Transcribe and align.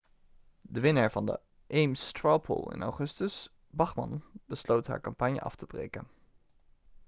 de 0.61 0.79
winnaar 0.79 1.11
van 1.11 1.25
de 1.25 1.39
ames 1.69 2.07
straw 2.07 2.41
poll 2.41 2.73
in 2.73 2.81
augustus 2.83 3.49
bachmann 3.67 4.23
besloot 4.45 4.87
haar 4.87 5.01
campagne 5.01 5.41
af 5.41 5.55
te 5.55 5.65
breken 5.65 6.07